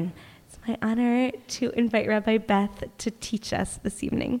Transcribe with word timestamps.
It's 0.00 0.58
my 0.66 0.76
honor 0.82 1.30
to 1.30 1.70
invite 1.70 2.08
Rabbi 2.08 2.38
Beth 2.38 2.84
to 2.98 3.10
teach 3.10 3.52
us 3.52 3.78
this 3.82 4.02
evening. 4.02 4.40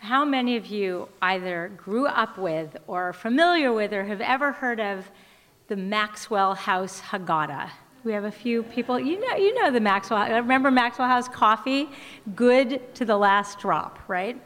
How 0.00 0.24
many 0.24 0.56
of 0.56 0.66
you 0.66 1.08
either 1.20 1.70
grew 1.76 2.06
up 2.06 2.38
with 2.38 2.76
or 2.86 3.10
are 3.10 3.12
familiar 3.12 3.72
with 3.72 3.92
or 3.92 4.04
have 4.04 4.22
ever 4.22 4.52
heard 4.52 4.80
of 4.80 5.10
the 5.66 5.76
Maxwell 5.76 6.54
House 6.54 7.00
Haggadah? 7.00 7.68
We 8.04 8.12
have 8.12 8.24
a 8.24 8.30
few 8.30 8.62
people. 8.62 8.98
You 8.98 9.20
know, 9.20 9.36
you 9.36 9.54
know 9.60 9.70
the 9.70 9.80
Maxwell. 9.80 10.30
Remember 10.30 10.70
Maxwell 10.70 11.08
House 11.08 11.28
coffee? 11.28 11.90
Good 12.34 12.94
to 12.94 13.04
the 13.04 13.18
last 13.18 13.58
drop, 13.58 13.98
right? 14.08 14.40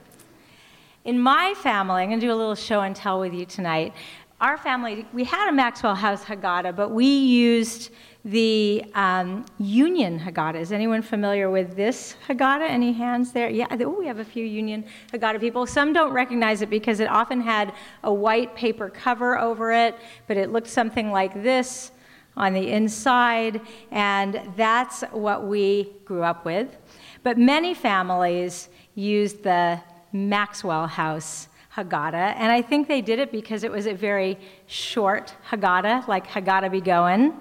In 1.05 1.19
my 1.19 1.53
family, 1.57 2.03
I'm 2.03 2.11
going 2.11 2.21
to 2.21 2.27
do 2.27 2.33
a 2.33 2.37
little 2.37 2.55
show 2.55 2.83
and 2.83 2.95
tell 2.95 3.19
with 3.19 3.35
you 3.35 3.45
tonight. 3.45 3.93
Our 4.41 4.57
family, 4.57 5.05
we 5.13 5.25
had 5.25 5.49
a 5.49 5.53
Maxwell 5.53 5.97
House 5.97 6.23
Haggadah, 6.23 6.77
but 6.77 6.91
we 6.91 7.07
used 7.07 7.91
the 8.25 8.85
um, 8.95 9.45
Union 9.59 10.21
Haggadah. 10.21 10.61
Is 10.61 10.71
anyone 10.71 11.03
familiar 11.03 11.51
with 11.51 11.75
this 11.75 12.15
Haggadah? 12.29 12.71
Any 12.71 12.93
hands 12.93 13.33
there? 13.33 13.51
Yeah, 13.51 13.67
oh, 13.69 13.89
we 13.99 14.07
have 14.07 14.21
a 14.21 14.25
few 14.25 14.45
Union 14.45 14.85
Haggadah 15.13 15.41
people. 15.41 15.67
Some 15.67 15.93
don't 15.93 16.13
recognize 16.13 16.63
it 16.63 16.71
because 16.71 17.01
it 17.01 17.09
often 17.09 17.41
had 17.41 17.75
a 18.05 18.15
white 18.15 18.55
paper 18.55 18.89
cover 18.89 19.37
over 19.41 19.73
it, 19.73 19.97
but 20.29 20.37
it 20.37 20.53
looked 20.53 20.69
something 20.69 21.11
like 21.11 21.43
this 21.43 21.91
on 22.37 22.53
the 22.53 22.71
inside, 22.71 23.61
and 23.91 24.41
that's 24.57 25.03
what 25.11 25.49
we 25.49 25.91
grew 26.05 26.23
up 26.23 26.45
with. 26.45 26.77
But 27.25 27.39
many 27.39 27.75
families 27.75 28.69
used 28.95 29.43
the 29.43 29.81
Maxwell 30.13 30.87
House 30.87 31.49
Haggadah, 31.75 32.35
and 32.37 32.53
I 32.53 32.61
think 32.61 32.87
they 32.87 33.01
did 33.01 33.19
it 33.19 33.33
because 33.33 33.65
it 33.65 33.73
was 33.73 33.87
a 33.87 33.95
very 33.95 34.39
short 34.67 35.35
Haggadah, 35.51 36.07
like 36.07 36.27
Haggadah 36.27 36.71
be 36.71 36.81
going. 36.81 37.33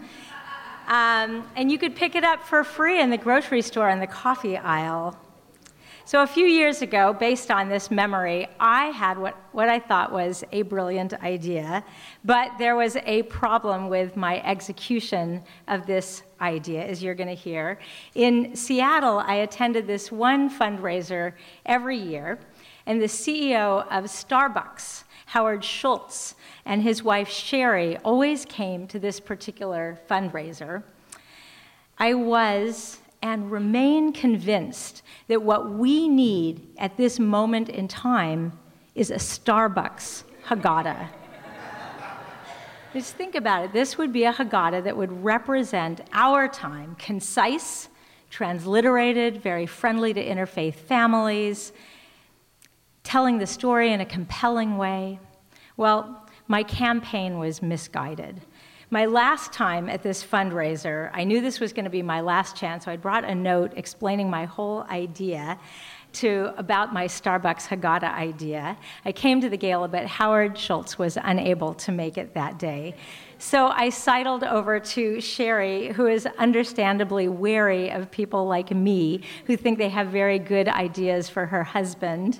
Um, 0.87 1.47
and 1.55 1.71
you 1.71 1.77
could 1.77 1.95
pick 1.95 2.15
it 2.15 2.23
up 2.23 2.43
for 2.43 2.63
free 2.63 2.99
in 3.01 3.09
the 3.09 3.17
grocery 3.17 3.61
store 3.61 3.89
in 3.89 3.99
the 3.99 4.07
coffee 4.07 4.57
aisle. 4.57 5.17
So, 6.03 6.23
a 6.23 6.27
few 6.27 6.45
years 6.45 6.81
ago, 6.81 7.13
based 7.13 7.51
on 7.51 7.69
this 7.69 7.91
memory, 7.91 8.47
I 8.59 8.87
had 8.87 9.17
what, 9.17 9.37
what 9.51 9.69
I 9.69 9.79
thought 9.79 10.11
was 10.11 10.43
a 10.51 10.63
brilliant 10.63 11.13
idea, 11.13 11.85
but 12.25 12.51
there 12.57 12.75
was 12.75 12.97
a 13.05 13.23
problem 13.23 13.87
with 13.87 14.17
my 14.17 14.41
execution 14.43 15.43
of 15.67 15.85
this 15.85 16.23
idea, 16.41 16.83
as 16.83 17.01
you're 17.03 17.15
going 17.15 17.29
to 17.29 17.35
hear. 17.35 17.79
In 18.15 18.55
Seattle, 18.55 19.19
I 19.19 19.35
attended 19.35 19.87
this 19.87 20.11
one 20.11 20.49
fundraiser 20.49 21.33
every 21.65 21.97
year, 21.97 22.39
and 22.85 23.01
the 23.01 23.05
CEO 23.05 23.85
of 23.87 24.05
Starbucks, 24.05 25.03
Howard 25.27 25.63
Schultz, 25.63 26.35
and 26.65 26.81
his 26.81 27.03
wife 27.03 27.29
Sheri 27.29 27.99
always 28.03 28.45
came 28.45 28.87
to 28.87 28.99
this 28.99 29.19
particular 29.19 29.99
fundraiser. 30.09 30.83
I 31.97 32.13
was 32.13 32.99
and 33.21 33.51
remain 33.51 34.13
convinced 34.13 35.03
that 35.27 35.41
what 35.41 35.69
we 35.71 36.07
need 36.07 36.67
at 36.77 36.97
this 36.97 37.19
moment 37.19 37.69
in 37.69 37.87
time 37.87 38.57
is 38.95 39.11
a 39.11 39.15
Starbucks 39.15 40.23
Haggadah. 40.45 41.07
Just 42.93 43.15
think 43.15 43.35
about 43.35 43.63
it. 43.63 43.71
This 43.71 43.97
would 43.97 44.11
be 44.11 44.25
a 44.25 44.33
Haggadah 44.33 44.83
that 44.83 44.97
would 44.97 45.23
represent 45.23 46.01
our 46.11 46.49
time, 46.49 46.95
concise, 46.99 47.87
transliterated, 48.29 49.41
very 49.41 49.65
friendly 49.65 50.13
to 50.13 50.25
interfaith 50.25 50.75
families, 50.75 51.71
telling 53.03 53.37
the 53.37 53.47
story 53.47 53.91
in 53.91 54.01
a 54.01 54.05
compelling 54.05 54.77
way. 54.77 55.19
Well, 55.77 56.27
my 56.47 56.63
campaign 56.63 57.37
was 57.37 57.61
misguided. 57.61 58.41
My 58.89 59.05
last 59.05 59.53
time 59.53 59.87
at 59.87 60.03
this 60.03 60.21
fundraiser, 60.21 61.09
I 61.13 61.23
knew 61.23 61.39
this 61.39 61.61
was 61.61 61.71
going 61.71 61.85
to 61.85 61.89
be 61.89 62.01
my 62.01 62.19
last 62.19 62.57
chance, 62.57 62.83
so 62.83 62.91
I 62.91 62.97
brought 62.97 63.23
a 63.23 63.33
note 63.33 63.71
explaining 63.77 64.29
my 64.29 64.43
whole 64.43 64.83
idea 64.89 65.57
to 66.13 66.53
about 66.57 66.93
my 66.93 67.05
Starbucks 67.05 67.67
Haggadah 67.67 68.13
idea. 68.13 68.77
I 69.05 69.13
came 69.13 69.39
to 69.39 69.49
the 69.49 69.55
gala, 69.55 69.87
but 69.87 70.05
Howard 70.07 70.57
Schultz 70.57 70.99
was 70.99 71.17
unable 71.23 71.73
to 71.75 71.93
make 71.93 72.17
it 72.17 72.33
that 72.33 72.59
day. 72.59 72.95
So 73.37 73.67
I 73.67 73.89
sidled 73.89 74.43
over 74.43 74.79
to 74.79 75.17
Sheri, 75.17 75.93
who 75.93 76.07
is 76.07 76.25
understandably 76.37 77.29
wary 77.29 77.89
of 77.89 78.11
people 78.11 78.45
like 78.45 78.71
me 78.71 79.21
who 79.45 79.55
think 79.55 79.77
they 79.77 79.89
have 79.89 80.07
very 80.07 80.37
good 80.37 80.67
ideas 80.67 81.29
for 81.29 81.45
her 81.45 81.63
husband. 81.63 82.39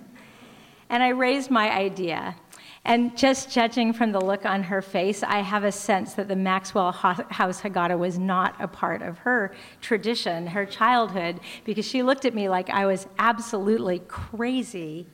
And 0.92 1.02
I 1.02 1.10
raised 1.10 1.50
my 1.50 1.72
idea. 1.72 2.36
And 2.84 3.16
just 3.16 3.50
judging 3.50 3.94
from 3.94 4.12
the 4.12 4.20
look 4.20 4.46
on 4.46 4.64
her 4.64 4.82
face, 4.82 5.24
I 5.24 5.40
have 5.40 5.64
a 5.64 5.72
sense 5.72 6.16
that 6.16 6.28
the 6.28 6.36
Maxwell 6.36 6.92
House 6.92 7.62
Haggadah 7.62 7.98
was 7.98 8.20
not 8.20 8.56
a 8.60 8.68
part 8.68 9.02
of 9.02 9.20
her 9.20 9.54
tradition, 9.80 10.48
her 10.48 10.66
childhood, 10.66 11.40
because 11.64 11.86
she 11.86 12.04
looked 12.04 12.26
at 12.26 12.34
me 12.34 12.50
like 12.50 12.70
I 12.70 12.86
was 12.86 13.08
absolutely 13.20 14.00
crazy. 14.08 15.08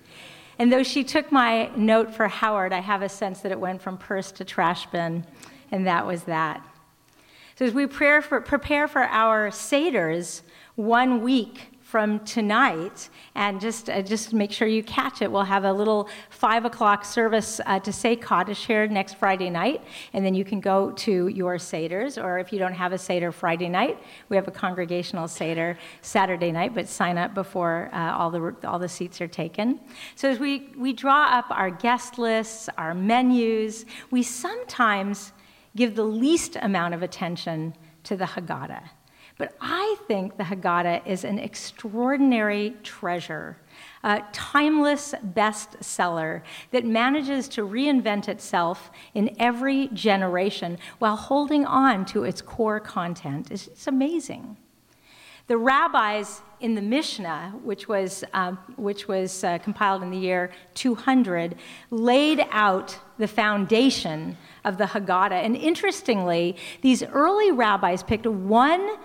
And 0.57 0.73
though 0.73 0.81
she 0.81 1.03
took 1.03 1.31
my 1.31 1.69
note 1.75 2.11
for 2.11 2.27
Howard, 2.27 2.73
I 2.73 2.79
have 2.79 3.03
a 3.03 3.09
sense 3.09 3.41
that 3.41 3.51
it 3.51 3.59
went 3.59 3.81
from 3.81 3.97
purse 3.97 4.31
to 4.31 4.45
trash 4.45 4.87
bin, 4.87 5.27
and 5.71 5.85
that 5.85 6.07
was 6.07 6.23
that. 6.23 6.65
So 7.55 7.65
as 7.65 7.73
we 7.73 7.85
for, 7.85 8.41
prepare 8.41 8.87
for 8.87 9.03
our 9.03 9.51
Seders 9.51 10.41
one 10.75 11.21
week 11.21 11.76
from 11.87 12.19
tonight, 12.25 13.07
and 13.33 13.61
just 13.61 13.89
uh, 13.89 14.01
just 14.01 14.33
make 14.33 14.51
sure 14.51 14.67
you 14.67 14.83
catch 14.83 15.21
it. 15.21 15.31
We'll 15.31 15.43
have 15.43 15.63
a 15.63 15.71
little 15.71 16.09
five 16.29 16.65
o'clock 16.65 17.05
service 17.05 17.61
uh, 17.65 17.79
to 17.79 17.93
say 17.93 18.17
Kaddish 18.17 18.65
here 18.65 18.87
next 18.87 19.13
Friday 19.13 19.49
night, 19.49 19.81
and 20.11 20.25
then 20.25 20.35
you 20.35 20.43
can 20.43 20.59
go 20.59 20.91
to 20.91 21.29
your 21.29 21.55
seders, 21.55 22.21
or 22.21 22.39
if 22.39 22.51
you 22.51 22.59
don't 22.59 22.73
have 22.73 22.91
a 22.91 22.97
seder 22.97 23.31
Friday 23.31 23.69
night, 23.69 23.97
we 24.27 24.35
have 24.35 24.49
a 24.49 24.51
congregational 24.51 25.29
seder 25.29 25.77
Saturday 26.01 26.51
night. 26.51 26.75
But 26.75 26.89
sign 26.89 27.17
up 27.17 27.33
before 27.33 27.89
uh, 27.93 28.17
all 28.17 28.31
the 28.31 28.53
all 28.65 28.79
the 28.79 28.89
seats 28.89 29.21
are 29.21 29.29
taken. 29.29 29.79
So 30.15 30.29
as 30.29 30.39
we 30.39 30.73
we 30.75 30.91
draw 30.91 31.23
up 31.39 31.45
our 31.51 31.69
guest 31.69 32.19
lists, 32.19 32.67
our 32.77 32.93
menus, 32.93 33.85
we 34.11 34.23
sometimes 34.23 35.31
give 35.77 35.95
the 35.95 36.03
least 36.03 36.57
amount 36.61 36.95
of 36.95 37.01
attention 37.01 37.73
to 38.03 38.17
the 38.17 38.25
Haggadah. 38.25 38.89
But 39.37 39.55
I 39.61 39.95
think 40.07 40.37
the 40.37 40.43
Haggadah 40.43 41.05
is 41.05 41.23
an 41.23 41.37
extraordinary 41.37 42.73
treasure, 42.81 43.57
a 44.03 44.23
timeless 44.31 45.13
bestseller 45.33 46.41
that 46.71 46.85
manages 46.85 47.47
to 47.49 47.61
reinvent 47.67 48.27
itself 48.27 48.89
in 49.13 49.35
every 49.37 49.89
generation 49.89 50.79
while 50.97 51.15
holding 51.15 51.65
on 51.65 52.05
to 52.05 52.23
its 52.23 52.41
core 52.41 52.79
content. 52.79 53.51
It's, 53.51 53.67
it's 53.67 53.87
amazing. 53.87 54.57
The 55.45 55.57
rabbis 55.57 56.41
in 56.59 56.75
the 56.75 56.81
Mishnah, 56.81 57.53
which 57.63 57.87
was, 57.87 58.23
uh, 58.33 58.53
which 58.75 59.07
was 59.07 59.43
uh, 59.43 59.59
compiled 59.59 60.03
in 60.03 60.09
the 60.09 60.17
year 60.17 60.51
200, 60.73 61.55
laid 61.89 62.45
out 62.51 62.97
the 63.17 63.27
foundation 63.27 64.35
of 64.65 64.77
the 64.77 64.85
Haggadah. 64.85 65.45
And 65.45 65.55
interestingly, 65.55 66.57
these 66.81 67.01
early 67.01 67.51
rabbis 67.51 68.03
picked 68.03 68.27
one 68.27 68.97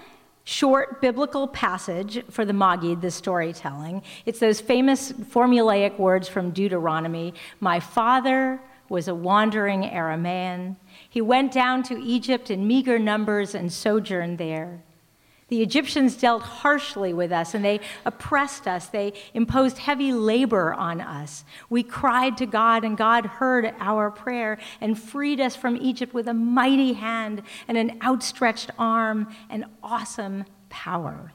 short 0.44 1.00
biblical 1.00 1.46
passage 1.48 2.24
for 2.30 2.44
the 2.44 2.52
Maggid, 2.52 3.00
the 3.00 3.10
storytelling. 3.10 4.02
It's 4.26 4.40
those 4.40 4.60
famous 4.60 5.12
formulaic 5.12 5.98
words 5.98 6.28
from 6.28 6.50
Deuteronomy 6.50 7.34
My 7.60 7.80
father 7.80 8.60
was 8.88 9.08
a 9.08 9.14
wandering 9.14 9.82
Aramaean. 9.82 10.76
He 11.08 11.20
went 11.20 11.52
down 11.52 11.82
to 11.84 12.02
Egypt 12.02 12.50
in 12.50 12.66
meager 12.66 12.98
numbers 12.98 13.54
and 13.54 13.72
sojourned 13.72 14.38
there. 14.38 14.82
The 15.52 15.60
Egyptians 15.60 16.16
dealt 16.16 16.42
harshly 16.42 17.12
with 17.12 17.30
us 17.30 17.52
and 17.52 17.62
they 17.62 17.80
oppressed 18.06 18.66
us. 18.66 18.86
They 18.86 19.12
imposed 19.34 19.76
heavy 19.76 20.10
labor 20.10 20.72
on 20.72 20.98
us. 20.98 21.44
We 21.68 21.82
cried 21.82 22.38
to 22.38 22.46
God, 22.46 22.84
and 22.84 22.96
God 22.96 23.26
heard 23.26 23.74
our 23.78 24.10
prayer 24.10 24.58
and 24.80 24.98
freed 24.98 25.40
us 25.40 25.54
from 25.54 25.76
Egypt 25.76 26.14
with 26.14 26.26
a 26.26 26.32
mighty 26.32 26.94
hand 26.94 27.42
and 27.68 27.76
an 27.76 27.98
outstretched 28.02 28.70
arm 28.78 29.28
and 29.50 29.66
awesome 29.82 30.46
power. 30.70 31.34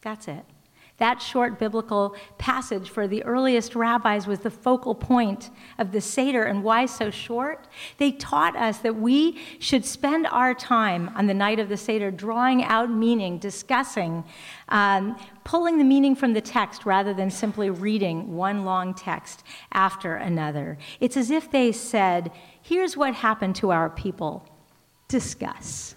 That's 0.00 0.26
it. 0.26 0.44
That 0.98 1.20
short 1.20 1.58
biblical 1.58 2.16
passage 2.38 2.88
for 2.88 3.06
the 3.06 3.22
earliest 3.24 3.74
rabbis 3.74 4.26
was 4.26 4.38
the 4.38 4.50
focal 4.50 4.94
point 4.94 5.50
of 5.76 5.92
the 5.92 6.00
Seder. 6.00 6.44
And 6.44 6.64
why 6.64 6.86
so 6.86 7.10
short? 7.10 7.68
They 7.98 8.12
taught 8.12 8.56
us 8.56 8.78
that 8.78 8.96
we 8.96 9.38
should 9.58 9.84
spend 9.84 10.26
our 10.28 10.54
time 10.54 11.10
on 11.14 11.26
the 11.26 11.34
night 11.34 11.58
of 11.58 11.68
the 11.68 11.76
Seder 11.76 12.10
drawing 12.10 12.64
out 12.64 12.90
meaning, 12.90 13.38
discussing, 13.38 14.24
um, 14.70 15.18
pulling 15.44 15.76
the 15.76 15.84
meaning 15.84 16.16
from 16.16 16.32
the 16.32 16.40
text 16.40 16.86
rather 16.86 17.12
than 17.12 17.30
simply 17.30 17.68
reading 17.68 18.34
one 18.34 18.64
long 18.64 18.94
text 18.94 19.44
after 19.72 20.16
another. 20.16 20.78
It's 20.98 21.18
as 21.18 21.30
if 21.30 21.50
they 21.50 21.72
said, 21.72 22.32
Here's 22.62 22.96
what 22.96 23.14
happened 23.14 23.54
to 23.56 23.70
our 23.70 23.90
people. 23.90 24.48
Discuss. 25.08 25.94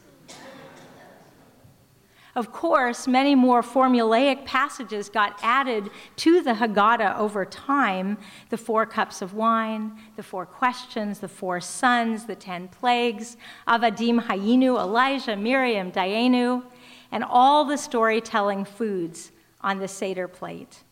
Of 2.36 2.52
course, 2.52 3.08
many 3.08 3.34
more 3.34 3.64
formulaic 3.64 4.46
passages 4.46 5.10
got 5.10 5.40
added 5.42 5.90
to 6.18 6.42
the 6.42 6.54
Haggadah 6.54 7.18
over 7.18 7.44
time 7.44 8.18
the 8.50 8.58
four 8.58 8.86
cups 8.86 9.22
of 9.22 9.34
wine, 9.34 9.98
the 10.16 10.24
four 10.24 10.46
questions, 10.46 11.20
the 11.20 11.28
four 11.28 11.60
sons, 11.60 12.26
the 12.26 12.36
ten 12.36 12.68
plagues, 12.68 13.36
Avadim 13.68 14.28
Hayinu, 14.28 14.80
Elijah, 14.80 15.36
Miriam, 15.36 15.92
Dayenu, 15.92 16.64
and 17.12 17.24
all 17.24 17.66
the 17.66 17.78
storytelling 17.78 18.64
foods 18.64 19.32
on 19.62 19.80
the 19.80 19.88
Seder 19.88 20.28
plate. 20.28 20.84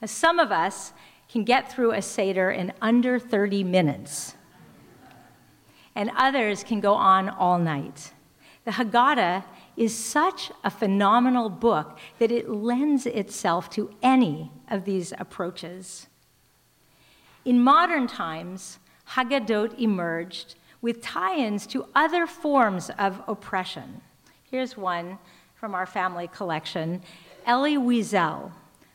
Now, 0.00 0.06
some 0.06 0.38
of 0.38 0.52
us 0.52 0.92
can 1.28 1.44
get 1.44 1.72
through 1.72 1.92
a 1.92 2.02
Seder 2.02 2.50
in 2.50 2.72
under 2.82 3.18
30 3.18 3.64
minutes, 3.64 4.34
and 5.94 6.10
others 6.16 6.62
can 6.62 6.80
go 6.80 6.92
on 6.94 7.30
all 7.30 7.58
night. 7.58 8.12
The 8.64 8.72
Haggadah 8.72 9.44
is 9.76 9.96
such 9.96 10.50
a 10.62 10.70
phenomenal 10.70 11.48
book 11.48 11.98
that 12.18 12.30
it 12.30 12.48
lends 12.48 13.06
itself 13.06 13.68
to 13.70 13.90
any 14.02 14.52
of 14.68 14.84
these 14.84 15.12
approaches. 15.18 16.06
In 17.44 17.60
modern 17.60 18.06
times, 18.06 18.78
Haggadot 19.10 19.78
emerged 19.78 20.54
with 20.80 21.02
tie 21.02 21.36
ins 21.36 21.66
to 21.68 21.86
other 21.94 22.26
forms 22.26 22.90
of 22.98 23.22
oppression. 23.26 24.00
Here's 24.50 24.76
one 24.76 25.18
from 25.54 25.74
our 25.74 25.86
family 25.86 26.28
collection. 26.28 27.02
Elie 27.46 27.76
Wiesel 27.76 28.52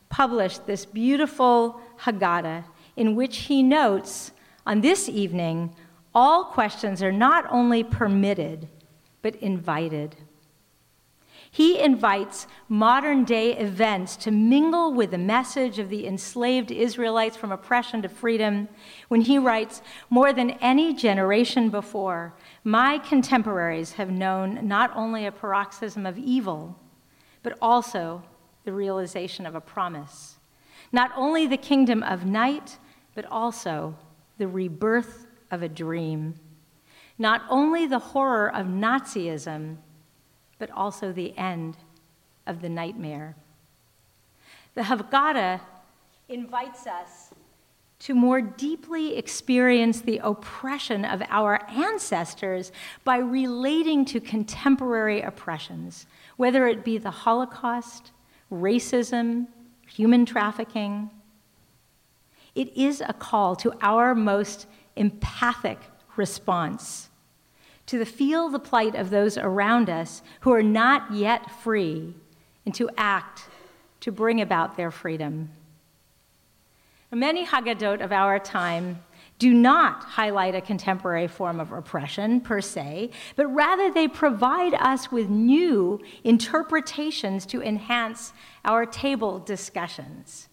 published 0.09 0.65
this 0.65 0.85
beautiful 0.85 1.81
Haggadah 1.99 2.63
in 2.95 3.15
which 3.15 3.37
he 3.37 3.63
notes 3.63 4.31
on 4.65 4.81
this 4.81 5.09
evening, 5.09 5.73
all 6.13 6.43
questions 6.43 7.01
are 7.01 7.11
not 7.11 7.45
only 7.49 7.83
permitted, 7.83 8.67
but 9.21 9.35
invited. 9.37 10.15
He 11.51 11.79
invites 11.79 12.45
modern 12.67 13.23
day 13.23 13.57
events 13.57 14.15
to 14.17 14.31
mingle 14.31 14.93
with 14.93 15.11
the 15.11 15.17
message 15.17 15.79
of 15.79 15.89
the 15.89 16.05
enslaved 16.05 16.71
Israelites 16.71 17.35
from 17.35 17.51
oppression 17.51 18.03
to 18.03 18.09
freedom 18.09 18.69
when 19.07 19.21
he 19.21 19.39
writes, 19.39 19.81
More 20.09 20.31
than 20.31 20.51
any 20.61 20.93
generation 20.93 21.69
before, 21.69 22.35
my 22.63 22.99
contemporaries 22.99 23.93
have 23.93 24.11
known 24.11 24.67
not 24.67 24.91
only 24.95 25.25
a 25.25 25.31
paroxysm 25.31 26.05
of 26.05 26.19
evil, 26.19 26.79
but 27.41 27.57
also 27.61 28.23
the 28.63 28.73
realization 28.73 29.47
of 29.47 29.55
a 29.55 29.61
promise. 29.61 30.37
Not 30.91 31.11
only 31.15 31.47
the 31.47 31.57
kingdom 31.57 32.03
of 32.03 32.25
night, 32.25 32.77
but 33.15 33.25
also 33.25 33.95
the 34.37 34.47
rebirth 34.47 35.25
of 35.49 35.63
a 35.63 35.69
dream. 35.69 36.35
Not 37.17 37.41
only 37.49 37.87
the 37.87 37.99
horror 37.99 38.53
of 38.53 38.67
Nazism, 38.67 39.77
but 40.59 40.69
also 40.71 41.11
the 41.11 41.35
end 41.37 41.77
of 42.45 42.61
the 42.61 42.69
nightmare. 42.69 43.35
The 44.75 44.81
Haggadah 44.81 45.61
invites 46.27 46.85
us 46.85 47.33
to 47.99 48.13
more 48.15 48.39
deeply 48.39 49.17
experience 49.17 50.01
the 50.01 50.19
oppression 50.23 51.03
of 51.03 51.21
our 51.29 51.65
ancestors 51.69 52.71
by 53.03 53.17
relating 53.17 54.05
to 54.05 54.21
contemporary 54.21 55.21
oppressions, 55.21 56.05
whether 56.37 56.67
it 56.67 56.85
be 56.85 56.97
the 56.97 57.11
Holocaust, 57.11 58.11
racism, 58.51 59.47
human 59.85 60.25
trafficking. 60.25 61.09
It 62.55 62.75
is 62.77 63.01
a 63.01 63.13
call 63.13 63.55
to 63.57 63.73
our 63.81 64.15
most 64.15 64.67
empathic 64.95 65.79
response 66.15 67.08
to 67.89 68.05
feel 68.05 68.49
the 68.49 68.59
plight 68.59 68.93
of 68.93 69.09
those 69.09 69.35
around 69.35 69.89
us 69.89 70.21
who 70.41 70.53
are 70.53 70.61
not 70.61 71.11
yet 71.11 71.49
free, 71.49 72.13
and 72.63 72.75
to 72.75 72.87
act 72.97 73.45
to 73.99 74.11
bring 74.11 74.39
about 74.39 74.77
their 74.77 74.91
freedom. 74.91 75.49
Many 77.11 77.47
Haggadot 77.47 78.03
of 78.03 78.11
our 78.11 78.37
time 78.37 78.99
do 79.39 79.51
not 79.51 80.03
highlight 80.03 80.53
a 80.53 80.61
contemporary 80.61 81.27
form 81.27 81.59
of 81.59 81.71
oppression 81.71 82.41
per 82.41 82.61
se, 82.61 83.09
but 83.35 83.47
rather 83.47 83.91
they 83.91 84.07
provide 84.07 84.75
us 84.75 85.11
with 85.11 85.27
new 85.27 85.99
interpretations 86.23 87.43
to 87.47 87.63
enhance 87.63 88.33
our 88.65 88.85
table 88.85 89.39
discussions. 89.39 90.47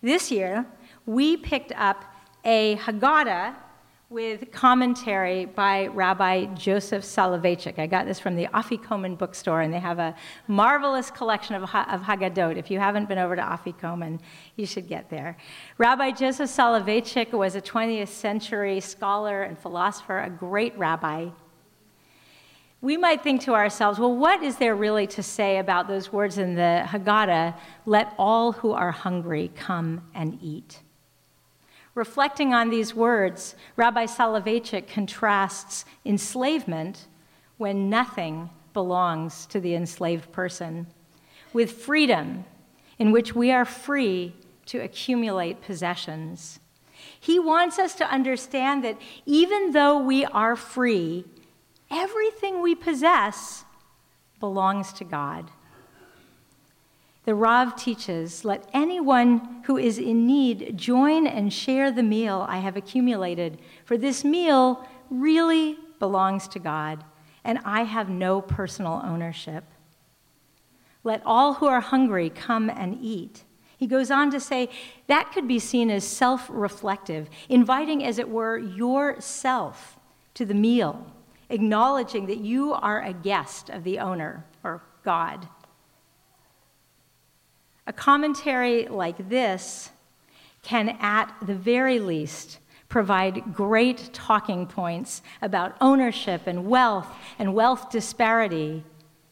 This 0.00 0.30
year, 0.30 0.64
we 1.06 1.36
picked 1.36 1.72
up 1.72 2.04
a 2.44 2.76
Haggadah 2.76 3.56
with 4.10 4.50
commentary 4.50 5.44
by 5.44 5.86
Rabbi 5.88 6.46
Joseph 6.54 7.04
Soloveitchik. 7.04 7.78
I 7.78 7.86
got 7.86 8.06
this 8.06 8.18
from 8.18 8.36
the 8.36 8.46
Afikoman 8.46 9.18
bookstore, 9.18 9.60
and 9.60 9.72
they 9.72 9.80
have 9.80 9.98
a 9.98 10.14
marvelous 10.46 11.10
collection 11.10 11.54
of, 11.54 11.64
of 11.64 11.68
Haggadot. 12.00 12.56
If 12.56 12.70
you 12.70 12.78
haven't 12.78 13.06
been 13.06 13.18
over 13.18 13.36
to 13.36 13.42
Afikoman, 13.42 14.18
you 14.56 14.64
should 14.64 14.88
get 14.88 15.10
there. 15.10 15.36
Rabbi 15.76 16.12
Joseph 16.12 16.48
Soloveitchik 16.48 17.32
was 17.32 17.54
a 17.54 17.60
20th 17.60 18.08
century 18.08 18.80
scholar 18.80 19.42
and 19.42 19.58
philosopher, 19.58 20.20
a 20.20 20.30
great 20.30 20.76
rabbi. 20.78 21.28
We 22.80 22.96
might 22.96 23.22
think 23.22 23.42
to 23.42 23.54
ourselves, 23.54 23.98
well, 23.98 24.16
what 24.16 24.42
is 24.42 24.56
there 24.56 24.74
really 24.74 25.06
to 25.08 25.22
say 25.22 25.58
about 25.58 25.86
those 25.86 26.10
words 26.10 26.38
in 26.38 26.54
the 26.54 26.82
Haggadah? 26.86 27.58
Let 27.84 28.14
all 28.16 28.52
who 28.52 28.72
are 28.72 28.90
hungry 28.90 29.50
come 29.54 30.08
and 30.14 30.38
eat. 30.40 30.78
Reflecting 31.98 32.54
on 32.54 32.70
these 32.70 32.94
words, 32.94 33.56
Rabbi 33.74 34.06
Soloveitchik 34.06 34.86
contrasts 34.86 35.84
enslavement, 36.04 37.08
when 37.56 37.90
nothing 37.90 38.50
belongs 38.72 39.46
to 39.46 39.58
the 39.58 39.74
enslaved 39.74 40.30
person, 40.30 40.86
with 41.52 41.72
freedom, 41.72 42.44
in 43.00 43.10
which 43.10 43.34
we 43.34 43.50
are 43.50 43.64
free 43.64 44.32
to 44.66 44.78
accumulate 44.78 45.60
possessions. 45.60 46.60
He 47.18 47.40
wants 47.40 47.80
us 47.80 47.96
to 47.96 48.08
understand 48.08 48.84
that 48.84 48.96
even 49.26 49.72
though 49.72 49.98
we 49.98 50.24
are 50.24 50.54
free, 50.54 51.24
everything 51.90 52.62
we 52.62 52.76
possess 52.76 53.64
belongs 54.38 54.92
to 54.92 55.04
God. 55.04 55.50
The 57.28 57.34
Rav 57.34 57.76
teaches 57.76 58.42
let 58.42 58.66
anyone 58.72 59.60
who 59.64 59.76
is 59.76 59.98
in 59.98 60.26
need 60.26 60.78
join 60.78 61.26
and 61.26 61.52
share 61.52 61.90
the 61.90 62.02
meal 62.02 62.46
I 62.48 62.56
have 62.56 62.74
accumulated, 62.74 63.60
for 63.84 63.98
this 63.98 64.24
meal 64.24 64.88
really 65.10 65.76
belongs 65.98 66.48
to 66.48 66.58
God, 66.58 67.04
and 67.44 67.58
I 67.66 67.82
have 67.82 68.08
no 68.08 68.40
personal 68.40 69.02
ownership. 69.04 69.64
Let 71.04 71.20
all 71.26 71.52
who 71.52 71.66
are 71.66 71.82
hungry 71.82 72.30
come 72.30 72.70
and 72.70 72.96
eat. 72.98 73.44
He 73.76 73.86
goes 73.86 74.10
on 74.10 74.30
to 74.30 74.40
say 74.40 74.70
that 75.06 75.30
could 75.30 75.46
be 75.46 75.58
seen 75.58 75.90
as 75.90 76.04
self 76.04 76.46
reflective, 76.48 77.28
inviting, 77.50 78.02
as 78.02 78.18
it 78.18 78.30
were, 78.30 78.56
yourself 78.56 79.98
to 80.32 80.46
the 80.46 80.54
meal, 80.54 81.12
acknowledging 81.50 82.24
that 82.24 82.38
you 82.38 82.72
are 82.72 83.02
a 83.02 83.12
guest 83.12 83.68
of 83.68 83.84
the 83.84 83.98
owner, 83.98 84.46
or 84.64 84.82
God. 85.04 85.46
A 87.88 87.92
commentary 87.92 88.86
like 88.86 89.30
this 89.30 89.90
can, 90.62 90.90
at 91.00 91.34
the 91.40 91.54
very 91.54 91.98
least, 91.98 92.58
provide 92.90 93.54
great 93.54 94.10
talking 94.12 94.66
points 94.66 95.22
about 95.40 95.74
ownership 95.80 96.42
and 96.46 96.66
wealth 96.66 97.08
and 97.38 97.54
wealth 97.54 97.88
disparity, 97.88 98.84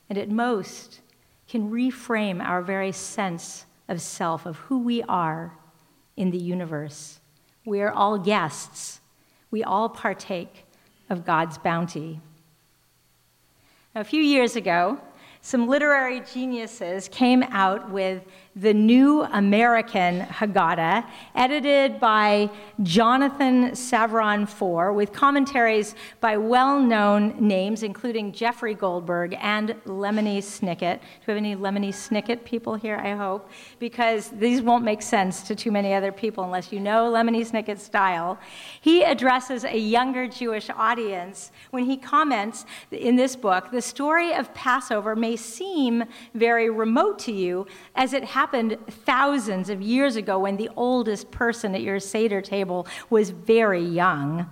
and 0.08 0.16
at 0.16 0.30
most 0.30 1.02
can 1.46 1.70
reframe 1.70 2.42
our 2.42 2.62
very 2.62 2.92
sense 2.92 3.66
of 3.88 4.00
self, 4.00 4.46
of 4.46 4.56
who 4.56 4.78
we 4.78 5.02
are 5.02 5.52
in 6.16 6.30
the 6.30 6.38
universe. 6.38 7.20
We 7.66 7.82
are 7.82 7.92
all 7.92 8.16
guests, 8.16 9.00
we 9.50 9.62
all 9.64 9.90
partake 9.90 10.64
of 11.10 11.26
God's 11.26 11.58
bounty. 11.58 12.20
Now, 13.94 14.00
a 14.00 14.04
few 14.04 14.22
years 14.22 14.56
ago, 14.56 14.98
some 15.42 15.68
literary 15.68 16.22
geniuses 16.32 17.06
came 17.08 17.44
out 17.44 17.90
with 17.90 18.24
the 18.56 18.72
New 18.72 19.22
American 19.22 20.20
Haggadah, 20.20 21.06
edited 21.34 22.00
by 22.00 22.48
Jonathan 22.82 23.72
Safran 23.72 24.48
Foer, 24.48 24.94
with 24.94 25.12
commentaries 25.12 25.94
by 26.22 26.38
well 26.38 26.80
known 26.80 27.36
names, 27.38 27.82
including 27.82 28.32
Jeffrey 28.32 28.72
Goldberg 28.72 29.36
and 29.42 29.74
Lemony 29.84 30.38
Snicket. 30.38 31.00
Do 31.00 31.26
we 31.26 31.34
have 31.34 31.36
any 31.36 31.54
Lemony 31.54 31.90
Snicket 31.90 32.44
people 32.44 32.76
here? 32.76 32.96
I 32.96 33.14
hope, 33.14 33.50
because 33.78 34.30
these 34.30 34.62
won't 34.62 34.84
make 34.84 35.02
sense 35.02 35.42
to 35.42 35.54
too 35.54 35.70
many 35.70 35.92
other 35.92 36.10
people 36.10 36.42
unless 36.42 36.72
you 36.72 36.80
know 36.80 37.12
Lemony 37.12 37.46
Snicket's 37.46 37.82
style. 37.82 38.38
He 38.80 39.02
addresses 39.02 39.64
a 39.64 39.76
younger 39.76 40.26
Jewish 40.26 40.70
audience 40.70 41.52
when 41.72 41.84
he 41.84 41.98
comments 41.98 42.64
in 42.90 43.16
this 43.16 43.36
book 43.36 43.70
the 43.70 43.82
story 43.82 44.32
of 44.32 44.54
Passover 44.54 45.14
may 45.14 45.36
seem 45.36 46.04
very 46.32 46.70
remote 46.70 47.18
to 47.18 47.32
you 47.32 47.66
as 47.94 48.14
it 48.14 48.24
happens 48.24 48.45
happened 48.46 48.78
thousands 49.04 49.68
of 49.68 49.82
years 49.82 50.14
ago 50.14 50.38
when 50.38 50.56
the 50.56 50.70
oldest 50.76 51.28
person 51.32 51.74
at 51.74 51.82
your 51.82 51.98
Seder 51.98 52.40
table 52.40 52.86
was 53.10 53.30
very 53.30 53.82
young. 53.84 54.48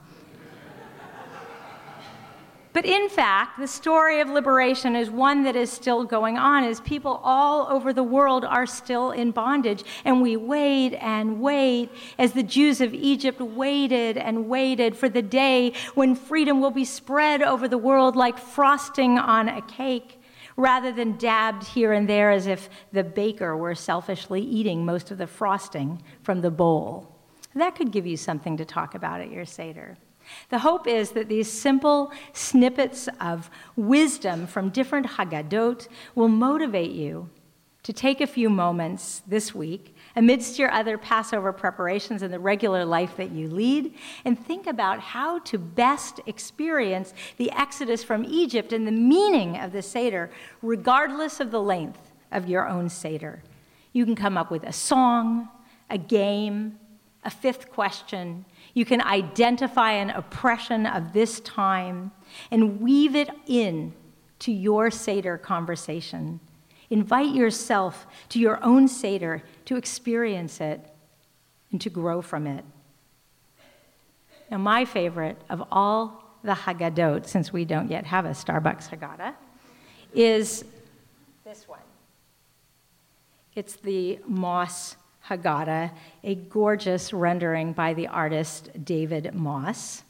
But 2.73 2.85
in 2.85 3.09
fact, 3.09 3.61
the 3.61 3.69
story 3.69 4.21
of 4.21 4.29
liberation 4.29 4.97
is 4.97 5.11
one 5.11 5.45
that 5.45 5.55
is 5.55 5.71
still 5.71 6.03
going 6.03 6.37
on 6.37 6.65
as 6.65 6.81
people 6.81 7.21
all 7.23 7.69
over 7.71 7.93
the 7.93 8.03
world 8.03 8.45
are 8.45 8.67
still 8.67 9.13
in 9.13 9.31
bondage. 9.31 9.85
And 10.05 10.21
we 10.21 10.37
wait 10.37 10.95
and 10.95 11.41
wait 11.41 11.89
as 12.19 12.33
the 12.33 12.43
Jews 12.43 12.81
of 12.81 12.93
Egypt 12.93 13.41
waited 13.41 14.19
and 14.19 14.49
waited 14.49 14.97
for 14.97 15.09
the 15.09 15.23
day 15.23 15.73
when 15.95 16.17
freedom 16.17 16.61
will 16.61 16.73
be 16.73 16.85
spread 16.85 17.43
over 17.43 17.69
the 17.69 17.79
world 17.79 18.17
like 18.17 18.39
frosting 18.39 19.19
on 19.21 19.49
a 19.49 19.63
cake 19.63 20.19
rather 20.57 20.93
than 20.93 21.17
dabbed 21.17 21.65
here 21.69 21.93
and 21.93 22.09
there 22.09 22.31
as 22.31 22.47
if 22.47 22.69
the 22.93 23.05
baker 23.05 23.57
were 23.57 23.75
selfishly 23.75 24.41
eating 24.41 24.85
most 24.85 25.11
of 25.11 25.19
the 25.19 25.27
frosting 25.27 26.03
from 26.23 26.41
the 26.41 26.51
bowl. 26.51 27.11
That 27.55 27.77
could 27.77 27.93
give 27.93 28.07
you 28.07 28.17
something 28.17 28.57
to 28.57 28.65
talk 28.65 28.95
about 28.95 29.21
at 29.21 29.31
your 29.31 29.45
Seder. 29.45 29.97
The 30.49 30.61
hope 30.61 30.87
is 30.87 31.11
that 31.11 31.29
these 31.29 31.51
simple 31.51 32.11
snippets 32.33 33.09
of 33.21 33.51
wisdom 33.77 34.47
from 34.47 34.71
different 34.71 35.07
Haggadot 35.07 35.87
will 36.15 36.29
motivate 36.29 36.93
you 36.93 37.29
to 37.83 37.93
take 37.93 38.21
a 38.21 38.27
few 38.27 38.49
moments 38.49 39.23
this 39.27 39.55
week, 39.55 39.94
amidst 40.17 40.59
your 40.59 40.71
other 40.71 40.97
Passover 40.97 41.53
preparations 41.53 42.23
and 42.23 42.33
the 42.33 42.39
regular 42.39 42.85
life 42.85 43.17
that 43.17 43.31
you 43.31 43.49
lead, 43.49 43.95
and 44.25 44.39
think 44.39 44.67
about 44.67 45.01
how 45.01 45.39
to 45.41 45.59
best 45.59 46.21
experience 46.27 47.15
the 47.37 47.51
exodus 47.53 48.05
from 48.05 48.25
Egypt 48.25 48.73
and 48.73 48.87
the 48.87 48.93
meaning 48.93 49.57
of 49.59 49.73
the 49.73 49.83
Seder, 49.83 50.31
regardless 50.63 51.41
of 51.41 51.51
the 51.51 51.63
length 51.63 52.13
of 52.31 52.49
your 52.49 52.69
own 52.69 52.89
Seder. 52.89 53.43
You 53.93 54.05
can 54.05 54.15
come 54.15 54.37
up 54.37 54.51
with 54.51 54.65
a 54.65 54.73
song, 54.73 55.49
a 55.91 55.99
game, 55.99 56.79
a 57.25 57.31
fifth 57.31 57.71
question, 57.71 58.45
you 58.75 58.85
can 58.85 59.01
identify 59.01 59.93
an 59.93 60.11
oppression 60.11 60.85
of 60.85 61.13
this 61.13 61.41
time 61.41 62.13
and 62.51 62.81
weave 62.81 63.15
it 63.15 63.31
in 63.47 63.95
to 64.41 64.53
your 64.53 64.91
Seder 64.91 65.39
conversation. 65.39 66.41
Invite 66.95 67.35
yourself 67.35 68.07
to 68.29 68.39
your 68.39 68.63
own 68.63 68.87
Seder 68.87 69.43
to 69.65 69.75
experience 69.75 70.61
it 70.61 70.79
and 71.73 71.81
to 71.81 71.91
grow 71.91 72.23
from 72.23 72.47
it. 72.47 72.65
Now, 74.49 74.59
my 74.59 74.85
favorite 74.85 75.37
of 75.51 75.65
all 75.73 76.39
the 76.45 76.53
Haggadot, 76.53 77.27
since 77.27 77.53
we 77.53 77.65
don't 77.65 77.91
yet 77.91 78.07
have 78.07 78.27
a 78.27 78.29
Starbucks 78.29 78.91
Haggadah, 78.91 79.35
is 80.15 80.65
this 81.45 81.67
one. 81.67 81.81
It's 83.57 83.75
the 83.75 84.21
Moss 84.29 84.95
Haggadah, 85.27 85.91
a 86.23 86.35
gorgeous 86.37 87.13
rendering 87.13 87.73
by 87.73 87.95
the 87.95 88.07
artist 88.07 88.71
David 88.85 89.35
Moss. 89.35 90.05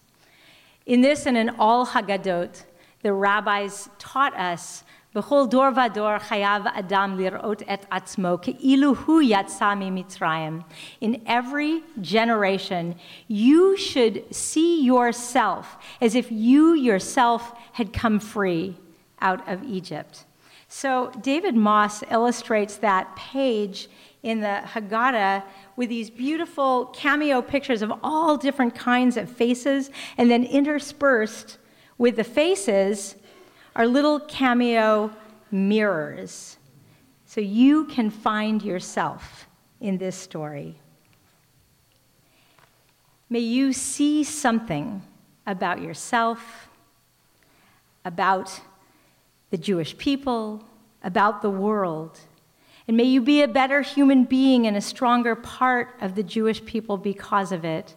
In 0.85 1.00
this 1.00 1.25
and 1.25 1.38
in 1.38 1.49
all 1.59 1.87
Haggadot, 1.87 2.62
the 3.00 3.14
rabbis 3.14 3.88
taught 3.99 4.37
us 4.37 4.85
בכל 5.16 5.44
דור 5.50 5.66
ודור 5.86 6.18
חייב 6.20 6.63
אדם 6.74 7.16
לראות 7.18 7.62
את 7.62 7.86
עצמו 7.92 8.28
כאילו 8.42 8.94
הוא 9.06 9.22
יצא 9.25 9.74
ממצרים. 9.75 10.62
In 11.01 11.16
every 11.25 11.84
generation, 12.01 12.96
you 13.28 13.75
should 13.78 14.24
see 14.32 14.84
yourself 14.84 15.78
as 16.01 16.16
if 16.16 16.32
you 16.32 16.75
yourself 16.75 17.54
had 17.74 17.92
come 17.94 18.20
free 18.20 18.75
out 19.22 19.42
of 19.48 19.63
Egypt. 19.63 20.25
So 20.68 21.12
David 21.22 21.56
Moss 21.56 22.04
illustrates 22.12 22.78
that 22.78 23.16
page 23.16 23.89
in 24.22 24.42
the 24.42 24.62
Haggadah 24.74 25.44
with 25.75 25.89
these 25.89 26.10
beautiful 26.12 26.86
cameo 26.88 27.42
pictures 27.42 27.82
of 27.82 27.92
all 28.04 28.38
different 28.38 28.75
kinds 28.75 29.18
of 29.18 29.28
faces, 29.30 29.89
and 30.18 30.30
then 30.30 30.44
interspersed 30.44 31.58
with 31.98 32.16
the 32.18 32.24
faces 32.24 33.16
are 33.75 33.87
little 33.87 34.21
cameo 34.21 35.11
mirrors. 35.50 36.59
So 37.26 37.40
you 37.40 37.87
can 37.87 38.11
find 38.11 38.62
yourself 38.62 39.49
in 39.81 39.99
this 39.99 40.16
story. 40.16 40.78
May 43.28 43.40
you 43.40 43.73
see 43.73 44.23
something 44.23 45.02
about 45.47 45.83
yourself, 45.83 46.69
about 48.04 48.61
the 49.50 49.59
Jewish 49.59 49.97
people, 49.99 50.64
about 51.02 51.43
the 51.43 51.50
world 51.50 52.21
and 52.87 52.97
may 52.97 53.04
you 53.04 53.21
be 53.21 53.43
a 53.43 53.49
better 53.49 53.81
human 53.81 54.25
being 54.25 54.66
and 54.66 54.76
a 54.76 54.81
stronger 54.81 55.35
part 55.35 55.95
of 56.00 56.14
the 56.14 56.23
Jewish 56.23 56.64
people 56.64 56.97
because 56.97 57.50
of 57.50 57.64
it 57.64 57.95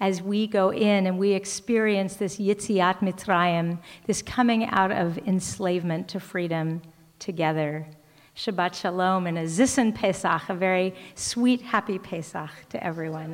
as 0.00 0.22
we 0.22 0.46
go 0.46 0.70
in 0.72 1.06
and 1.06 1.18
we 1.18 1.32
experience 1.32 2.16
this 2.16 2.38
Yitziat 2.38 3.00
Mitzrayim, 3.00 3.78
this 4.06 4.22
coming 4.22 4.66
out 4.66 4.92
of 4.92 5.18
enslavement 5.18 6.08
to 6.08 6.20
freedom 6.20 6.80
together. 7.18 7.86
Shabbat 8.36 8.74
Shalom 8.74 9.26
and 9.26 9.36
a 9.36 9.44
Zissen 9.44 9.92
Pesach, 9.92 10.48
a 10.48 10.54
very 10.54 10.94
sweet, 11.16 11.60
happy 11.60 11.98
Pesach 11.98 12.50
to 12.68 12.82
everyone. 12.84 13.26